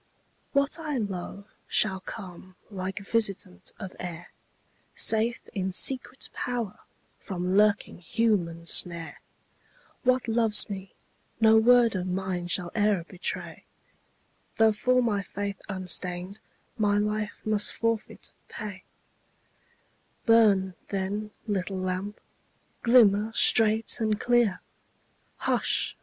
What 0.51 0.79
I 0.79 0.97
love 0.97 1.45
shall 1.67 1.99
come 1.99 2.55
like 2.71 2.97
visitant 2.97 3.71
of 3.77 3.95
air, 3.99 4.29
Safe 4.95 5.39
in 5.53 5.71
secret 5.71 6.27
power 6.33 6.79
from 7.19 7.55
lurking 7.55 7.99
human 7.99 8.65
snare; 8.65 9.21
What 10.01 10.27
loves 10.27 10.71
me, 10.71 10.95
no 11.39 11.55
word 11.57 11.95
of 11.95 12.07
mine 12.07 12.47
shall 12.47 12.71
e'er 12.75 13.03
betray, 13.07 13.65
Though 14.57 14.71
for 14.71 15.21
faith 15.21 15.61
unstained 15.69 16.39
my 16.79 16.97
life 16.97 17.39
must 17.45 17.71
forfeit 17.71 18.31
pay 18.49 18.83
Burn, 20.25 20.73
then, 20.87 21.29
little 21.45 21.77
lamp; 21.77 22.19
glimmer 22.81 23.31
straight 23.33 23.99
and 23.99 24.19
clear 24.19 24.61
Hush! 25.37 25.95